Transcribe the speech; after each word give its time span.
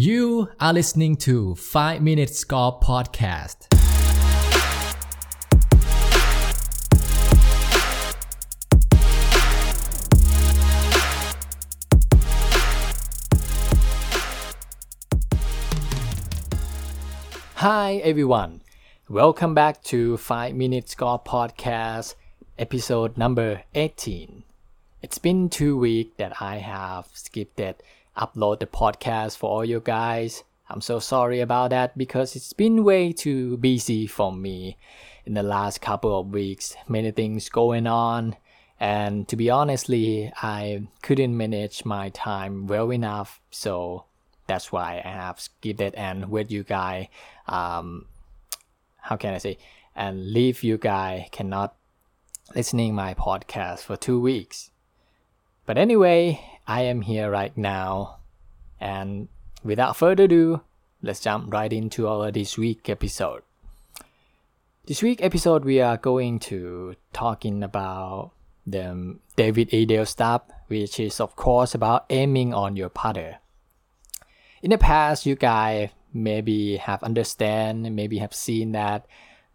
You 0.00 0.48
are 0.60 0.72
listening 0.72 1.16
to 1.26 1.56
5 1.56 2.02
Minute 2.02 2.30
Score 2.32 2.78
Podcast. 2.78 3.66
Hi 17.56 17.94
everyone. 18.04 18.62
Welcome 19.08 19.54
back 19.54 19.82
to 19.82 20.16
5 20.16 20.54
Minute 20.54 20.88
Score 20.88 21.18
Podcast, 21.18 22.14
episode 22.56 23.18
number 23.18 23.64
18. 23.74 24.44
It's 25.02 25.18
been 25.18 25.48
two 25.48 25.76
weeks 25.76 26.14
that 26.18 26.40
I 26.40 26.58
have 26.58 27.08
skipped 27.14 27.58
it, 27.58 27.82
upload 28.18 28.60
the 28.60 28.66
podcast 28.66 29.36
for 29.36 29.48
all 29.48 29.64
you 29.64 29.80
guys. 29.80 30.42
I'm 30.68 30.80
so 30.80 30.98
sorry 30.98 31.40
about 31.40 31.70
that 31.70 31.96
because 31.96 32.36
it's 32.36 32.52
been 32.52 32.84
way 32.84 33.12
too 33.12 33.56
busy 33.56 34.06
for 34.06 34.32
me 34.32 34.76
in 35.24 35.34
the 35.34 35.42
last 35.42 35.80
couple 35.80 36.18
of 36.18 36.28
weeks. 36.28 36.76
Many 36.88 37.10
things 37.10 37.48
going 37.48 37.86
on, 37.86 38.36
and 38.80 39.26
to 39.28 39.36
be 39.36 39.50
honestly, 39.50 40.32
I 40.42 40.88
couldn't 41.02 41.36
manage 41.36 41.84
my 41.84 42.10
time 42.10 42.66
well 42.66 42.92
enough. 42.92 43.40
So 43.50 44.04
that's 44.46 44.70
why 44.72 45.02
I 45.04 45.08
have 45.08 45.40
skipped 45.40 45.80
it 45.80 45.94
and 45.96 46.30
with 46.30 46.50
you 46.50 46.64
guys. 46.64 47.06
Um, 47.46 48.06
how 49.00 49.16
can 49.16 49.34
I 49.34 49.38
say? 49.38 49.58
And 49.96 50.32
leave 50.32 50.62
you 50.62 50.78
guys 50.78 51.28
cannot 51.32 51.74
listening 52.54 52.94
my 52.94 53.14
podcast 53.14 53.80
for 53.80 53.96
two 53.96 54.20
weeks. 54.20 54.70
But 55.66 55.76
anyway, 55.76 56.40
I 56.68 56.82
am 56.82 57.00
here 57.00 57.30
right 57.30 57.56
now, 57.56 58.18
and 58.78 59.28
without 59.64 59.96
further 59.96 60.24
ado, 60.24 60.60
let's 61.02 61.20
jump 61.20 61.50
right 61.50 61.72
into 61.72 62.06
our 62.06 62.30
this 62.30 62.58
week 62.58 62.90
episode. 62.90 63.40
This 64.84 65.02
week 65.02 65.22
episode, 65.22 65.64
we 65.64 65.80
are 65.80 65.96
going 65.96 66.38
to 66.40 66.94
talking 67.14 67.62
about 67.62 68.32
the 68.66 69.16
David 69.34 69.72
Edel 69.72 70.04
stuff, 70.04 70.42
which 70.66 71.00
is 71.00 71.20
of 71.20 71.36
course 71.36 71.74
about 71.74 72.04
aiming 72.10 72.52
on 72.52 72.76
your 72.76 72.90
putter. 72.90 73.38
In 74.60 74.68
the 74.68 74.76
past, 74.76 75.24
you 75.24 75.36
guys 75.36 75.88
maybe 76.12 76.76
have 76.76 77.02
understand, 77.02 77.96
maybe 77.96 78.18
have 78.18 78.34
seen 78.34 78.72
that 78.72 79.06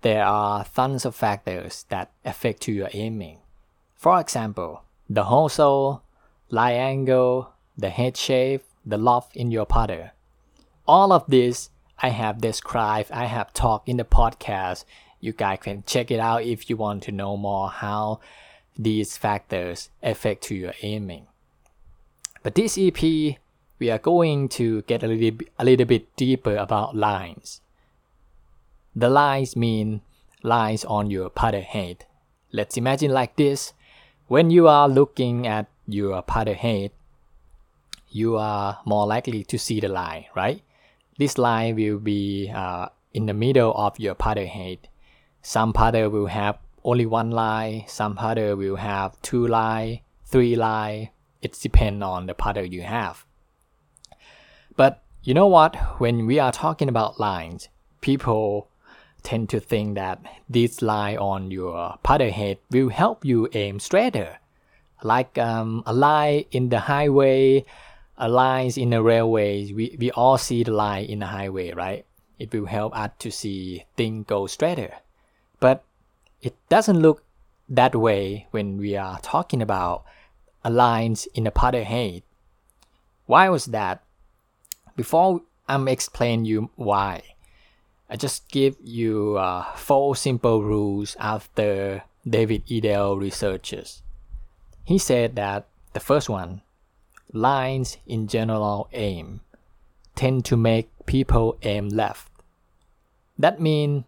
there 0.00 0.24
are 0.24 0.64
tons 0.64 1.04
of 1.04 1.14
factors 1.14 1.84
that 1.90 2.10
affect 2.24 2.66
your 2.68 2.88
aiming. 2.94 3.40
For 3.96 4.18
example, 4.18 4.84
the 5.10 5.24
hole 5.24 5.50
lie 6.52 6.72
angle, 6.72 7.50
the 7.76 7.88
head 7.88 8.16
shape, 8.16 8.62
the 8.84 8.98
loft 8.98 9.34
in 9.34 9.50
your 9.50 9.64
putter. 9.64 10.12
All 10.86 11.10
of 11.10 11.24
this 11.26 11.70
I 12.00 12.10
have 12.10 12.42
described, 12.42 13.10
I 13.10 13.24
have 13.24 13.54
talked 13.54 13.88
in 13.88 13.96
the 13.96 14.04
podcast. 14.04 14.84
You 15.18 15.32
guys 15.32 15.60
can 15.62 15.82
check 15.86 16.10
it 16.10 16.20
out 16.20 16.42
if 16.42 16.68
you 16.68 16.76
want 16.76 17.02
to 17.04 17.12
know 17.12 17.36
more 17.36 17.70
how 17.70 18.20
these 18.78 19.16
factors 19.16 19.88
affect 20.02 20.44
to 20.44 20.54
your 20.54 20.74
aiming. 20.82 21.26
But 22.42 22.54
this 22.54 22.76
EP, 22.76 23.00
we 23.00 23.90
are 23.90 23.98
going 23.98 24.48
to 24.50 24.82
get 24.82 25.02
a 25.02 25.06
little, 25.06 25.46
a 25.58 25.64
little 25.64 25.86
bit 25.86 26.14
deeper 26.16 26.56
about 26.56 26.94
lines. 26.94 27.62
The 28.94 29.08
lines 29.08 29.56
mean 29.56 30.02
lines 30.42 30.84
on 30.84 31.10
your 31.10 31.30
putter 31.30 31.62
head. 31.62 32.04
Let's 32.52 32.76
imagine 32.76 33.10
like 33.10 33.36
this. 33.36 33.72
When 34.26 34.50
you 34.50 34.68
are 34.68 34.88
looking 34.88 35.46
at 35.46 35.66
your 35.92 36.22
putter 36.22 36.54
head, 36.54 36.90
you 38.08 38.36
are 38.36 38.78
more 38.84 39.06
likely 39.06 39.44
to 39.44 39.58
see 39.58 39.80
the 39.80 39.88
line, 39.88 40.26
right? 40.34 40.62
This 41.18 41.38
line 41.38 41.76
will 41.76 41.98
be 41.98 42.50
uh, 42.54 42.88
in 43.12 43.26
the 43.26 43.34
middle 43.34 43.72
of 43.74 43.98
your 43.98 44.14
putter 44.14 44.46
head. 44.46 44.88
Some 45.42 45.72
putter 45.72 46.08
will 46.08 46.26
have 46.26 46.58
only 46.84 47.06
one 47.06 47.30
line, 47.30 47.84
some 47.86 48.16
putter 48.16 48.56
will 48.56 48.76
have 48.76 49.20
two 49.22 49.46
line, 49.46 50.00
three 50.24 50.56
line. 50.56 51.10
It 51.40 51.58
depends 51.60 52.02
on 52.02 52.26
the 52.26 52.34
putter 52.34 52.64
you 52.64 52.82
have. 52.82 53.24
But 54.76 55.02
you 55.22 55.34
know 55.34 55.46
what? 55.46 55.76
When 56.00 56.26
we 56.26 56.38
are 56.38 56.52
talking 56.52 56.88
about 56.88 57.20
lines, 57.20 57.68
people 58.00 58.68
tend 59.22 59.48
to 59.50 59.60
think 59.60 59.94
that 59.94 60.20
this 60.48 60.82
line 60.82 61.18
on 61.18 61.50
your 61.50 61.96
putter 62.02 62.30
head 62.30 62.58
will 62.70 62.88
help 62.88 63.24
you 63.24 63.48
aim 63.52 63.78
straighter. 63.78 64.38
Like 65.02 65.38
um, 65.38 65.82
a 65.86 65.92
line 65.92 66.44
in 66.50 66.68
the 66.68 66.80
highway, 66.80 67.64
a 68.16 68.28
line 68.28 68.72
in 68.76 68.90
the 68.90 69.02
railways, 69.02 69.72
we, 69.72 69.96
we 69.98 70.10
all 70.12 70.38
see 70.38 70.62
the 70.62 70.72
line 70.72 71.06
in 71.06 71.20
the 71.20 71.26
highway, 71.26 71.72
right? 71.72 72.06
It 72.38 72.52
will 72.52 72.66
help 72.66 72.96
us 72.96 73.10
to 73.20 73.30
see 73.30 73.84
things 73.96 74.26
go 74.26 74.46
straighter. 74.46 74.94
But 75.60 75.84
it 76.40 76.54
doesn't 76.68 77.00
look 77.00 77.24
that 77.68 77.94
way 77.94 78.46
when 78.50 78.78
we 78.78 78.96
are 78.96 79.18
talking 79.20 79.62
about 79.62 80.04
a 80.64 80.70
lines 80.70 81.26
in 81.34 81.44
the 81.44 81.50
putter 81.50 81.84
head. 81.84 82.22
Why 83.26 83.48
was 83.48 83.66
that? 83.66 84.02
Before 84.96 85.42
I'm 85.68 85.88
explain 85.88 86.44
you 86.44 86.70
why, 86.76 87.22
I 88.10 88.16
just 88.16 88.48
give 88.50 88.76
you 88.82 89.36
uh, 89.38 89.64
four 89.74 90.14
simple 90.16 90.62
rules 90.62 91.16
after 91.18 92.02
David 92.28 92.64
Edel 92.70 93.16
researches. 93.16 94.02
He 94.84 94.98
said 94.98 95.36
that 95.36 95.66
the 95.92 96.00
first 96.00 96.28
one, 96.28 96.62
lines 97.32 97.98
in 98.06 98.26
general 98.26 98.88
aim, 98.92 99.40
tend 100.14 100.44
to 100.46 100.56
make 100.56 100.90
people 101.06 101.56
aim 101.62 101.88
left. 101.88 102.30
That 103.38 103.60
means 103.60 104.04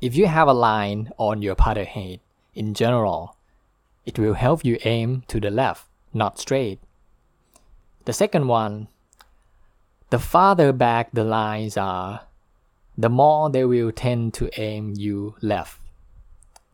if 0.00 0.16
you 0.16 0.26
have 0.26 0.48
a 0.48 0.52
line 0.52 1.12
on 1.16 1.42
your 1.42 1.54
putter 1.54 1.84
head 1.84 2.20
in 2.54 2.74
general, 2.74 3.36
it 4.04 4.18
will 4.18 4.34
help 4.34 4.64
you 4.64 4.78
aim 4.84 5.22
to 5.28 5.38
the 5.38 5.50
left, 5.50 5.86
not 6.12 6.38
straight. 6.38 6.80
The 8.04 8.12
second 8.12 8.48
one, 8.48 8.88
the 10.10 10.18
farther 10.18 10.72
back 10.72 11.12
the 11.12 11.24
lines 11.24 11.76
are, 11.76 12.22
the 12.98 13.08
more 13.08 13.48
they 13.48 13.64
will 13.64 13.92
tend 13.92 14.34
to 14.34 14.50
aim 14.60 14.94
you 14.96 15.36
left. 15.40 15.78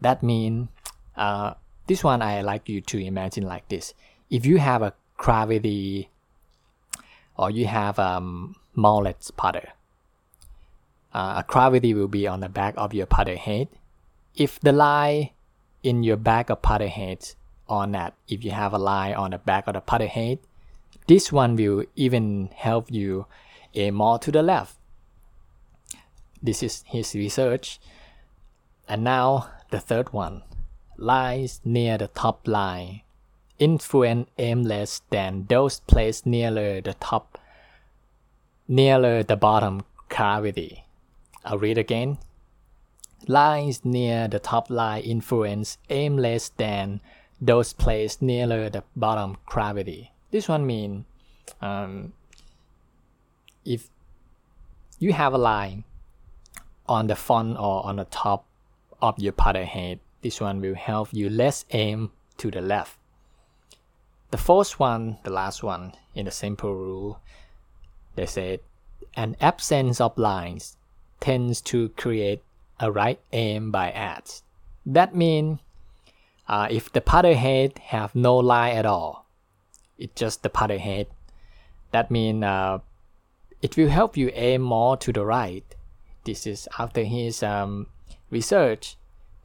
That 0.00 0.22
means, 0.22 0.68
uh, 1.16 1.54
this 1.88 2.04
one 2.04 2.22
I 2.22 2.42
like 2.42 2.68
you 2.68 2.80
to 2.82 2.98
imagine 2.98 3.44
like 3.44 3.68
this. 3.68 3.94
If 4.30 4.46
you 4.46 4.58
have 4.58 4.82
a 4.82 4.94
cavity 5.18 6.10
or 7.36 7.50
you 7.50 7.66
have 7.66 7.98
a 7.98 8.18
um, 8.18 8.56
mallet 8.74 9.30
putter, 9.36 9.70
uh, 11.12 11.42
a 11.42 11.52
cavity 11.52 11.94
will 11.94 12.08
be 12.08 12.26
on 12.26 12.40
the 12.40 12.48
back 12.48 12.74
of 12.76 12.94
your 12.94 13.06
putter 13.06 13.36
head. 13.36 13.68
If 14.36 14.60
the 14.60 14.72
line 14.72 15.30
in 15.82 16.02
your 16.02 16.16
back 16.16 16.50
of 16.50 16.62
putter 16.62 16.88
head 16.88 17.30
on 17.68 17.92
that, 17.92 18.14
if 18.28 18.44
you 18.44 18.52
have 18.52 18.72
a 18.72 18.78
line 18.78 19.14
on 19.14 19.30
the 19.32 19.38
back 19.38 19.66
of 19.66 19.74
the 19.74 19.80
putter 19.80 20.06
head, 20.06 20.38
this 21.08 21.32
one 21.32 21.56
will 21.56 21.84
even 21.96 22.50
help 22.54 22.90
you 22.92 23.26
aim 23.74 23.94
more 23.94 24.18
to 24.20 24.30
the 24.30 24.42
left 24.42 24.78
this 26.42 26.62
is 26.62 26.84
his 26.86 27.14
research. 27.14 27.80
And 28.88 29.04
now 29.04 29.50
the 29.70 29.80
third 29.80 30.12
one 30.12 30.42
lies 30.98 31.60
near 31.64 31.96
the 31.96 32.08
top 32.08 32.46
line. 32.46 33.00
Influence 33.58 34.28
aim 34.38 34.62
less 34.64 35.02
than 35.10 35.46
those 35.48 35.80
placed 35.80 36.26
nearer 36.26 36.80
the 36.80 36.94
top, 37.00 37.38
nearer 38.68 39.22
the 39.22 39.36
bottom 39.36 39.84
cavity. 40.08 40.84
I'll 41.44 41.58
read 41.58 41.78
again. 41.78 42.18
Lines 43.26 43.84
near 43.84 44.28
the 44.28 44.38
top 44.38 44.70
line 44.70 45.02
influence 45.02 45.78
aim 45.88 46.16
less 46.16 46.50
than 46.50 47.00
those 47.40 47.72
placed 47.72 48.22
nearer 48.22 48.68
the 48.68 48.84
bottom 48.94 49.38
cavity. 49.50 50.12
This 50.30 50.48
one 50.48 50.66
means 50.66 51.04
um, 51.60 52.12
if 53.64 53.88
you 54.98 55.12
have 55.12 55.32
a 55.32 55.38
line 55.38 55.84
on 56.88 57.06
the 57.06 57.16
front 57.16 57.56
or 57.58 57.84
on 57.86 57.96
the 57.96 58.04
top 58.04 58.44
of 59.00 59.18
your 59.18 59.32
putter 59.32 59.64
head. 59.64 60.00
This 60.22 60.40
one 60.40 60.60
will 60.60 60.74
help 60.74 61.08
you 61.12 61.30
less 61.30 61.64
aim 61.70 62.10
to 62.38 62.50
the 62.50 62.60
left. 62.60 62.98
The 64.30 64.36
fourth 64.36 64.78
one, 64.78 65.18
the 65.22 65.30
last 65.30 65.62
one 65.62 65.92
in 66.14 66.26
the 66.26 66.30
simple 66.30 66.74
rule, 66.74 67.20
they 68.14 68.26
said 68.26 68.60
an 69.16 69.36
absence 69.40 70.00
of 70.00 70.18
lines 70.18 70.76
tends 71.20 71.60
to 71.62 71.88
create 71.90 72.42
a 72.80 72.92
right 72.92 73.20
aim 73.32 73.70
by 73.70 73.90
bias. 73.90 74.42
That 74.84 75.14
means 75.14 75.60
uh, 76.48 76.68
if 76.70 76.92
the 76.92 77.00
putter 77.00 77.34
head 77.34 77.78
have 77.78 78.14
no 78.14 78.36
line 78.36 78.76
at 78.76 78.86
all, 78.86 79.26
it's 79.98 80.20
just 80.20 80.42
the 80.42 80.50
putter 80.50 80.78
head. 80.78 81.06
That 81.92 82.10
means 82.10 82.44
uh, 82.44 82.78
it 83.62 83.76
will 83.76 83.88
help 83.88 84.16
you 84.16 84.30
aim 84.34 84.62
more 84.62 84.96
to 84.98 85.12
the 85.12 85.24
right 85.24 85.64
this 86.28 86.46
is 86.46 86.68
after 86.78 87.04
his 87.04 87.42
um, 87.42 87.86
research. 88.30 88.96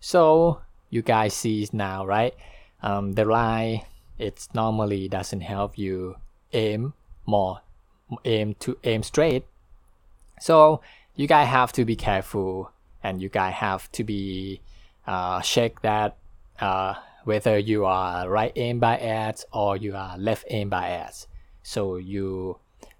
So 0.04 0.60
you 0.90 1.02
guys 1.02 1.34
see 1.34 1.66
now, 1.72 2.06
right? 2.06 2.36
Um, 2.82 3.14
the 3.14 3.24
line 3.24 3.84
it 4.20 4.50
normally 4.54 5.08
doesn't 5.08 5.40
help 5.40 5.78
you 5.78 6.18
aim 6.52 6.94
more 7.26 7.62
aim 8.26 8.54
to 8.60 8.78
aim 8.84 9.02
straight. 9.02 9.46
So 10.42 10.82
you 11.16 11.26
guys 11.26 11.48
have 11.48 11.72
to 11.74 11.86
be 11.86 11.96
careful, 11.96 12.74
and 13.02 13.22
you 13.22 13.30
guys 13.30 13.54
have 13.54 13.90
to 13.94 14.04
be 14.04 14.60
uh, 15.08 15.42
check 15.42 15.82
that 15.84 16.18
uh, 16.60 16.96
whether 17.24 17.58
you 17.58 17.86
are 17.86 18.30
right 18.30 18.52
aim 18.58 18.80
by 18.80 18.98
ads 18.98 19.46
or 19.54 19.78
you 19.78 19.96
are 19.96 20.18
left 20.18 20.44
aim 20.50 20.68
by 20.68 20.90
ads. 20.90 21.28
So 21.64 21.96
you 21.96 22.58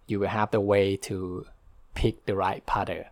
you 0.08 0.22
will 0.22 0.30
have 0.30 0.52
the 0.52 0.62
way 0.62 0.96
to 1.12 1.48
pick 1.96 2.26
the 2.26 2.36
right 2.36 2.66
putter. 2.66 3.08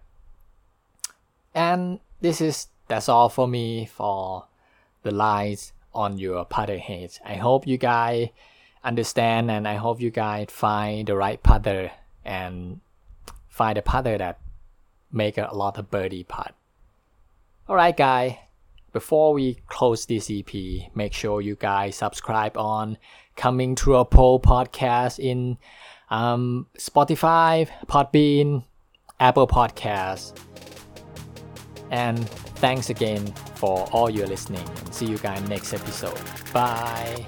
And 1.53 1.99
this 2.21 2.39
is 2.39 2.67
that's 2.91 3.07
all 3.07 3.29
for 3.29 3.47
me 3.47 3.85
for 3.85 4.43
the 5.03 5.11
lines 5.11 5.71
on 5.93 6.17
your 6.17 6.43
putter 6.43 6.77
heads. 6.77 7.21
I 7.25 7.35
hope 7.35 7.65
you 7.65 7.77
guys 7.77 8.27
understand 8.83 9.49
and 9.49 9.65
I 9.65 9.75
hope 9.75 10.01
you 10.01 10.11
guys 10.11 10.47
find 10.49 11.07
the 11.07 11.15
right 11.15 11.41
putter 11.41 11.91
and 12.25 12.81
find 13.47 13.77
a 13.77 13.81
putter 13.81 14.17
that 14.17 14.39
make 15.09 15.37
a 15.37 15.51
lot 15.53 15.77
of 15.77 15.89
birdie 15.89 16.25
putt. 16.25 16.53
Alright 17.69 17.95
guys, 17.95 18.35
before 18.91 19.33
we 19.33 19.59
close 19.67 20.05
this 20.05 20.29
EP, 20.29 20.53
make 20.93 21.13
sure 21.13 21.39
you 21.39 21.55
guys 21.55 21.95
subscribe 21.95 22.57
on 22.57 22.97
Coming 23.37 23.77
Through 23.77 23.95
a 23.95 24.05
Pole 24.05 24.41
podcast 24.41 25.17
in 25.17 25.57
um, 26.09 26.67
Spotify, 26.77 27.69
Podbean, 27.87 28.65
Apple 29.17 29.47
Podcasts. 29.47 30.50
And 31.91 32.27
thanks 32.57 32.89
again 32.89 33.27
for 33.55 33.87
all 33.91 34.09
your 34.09 34.25
listening. 34.27 34.67
And 34.79 34.93
see 34.93 35.05
you 35.05 35.17
guys 35.17 35.47
next 35.47 35.73
episode. 35.73 36.19
Bye. 36.53 37.25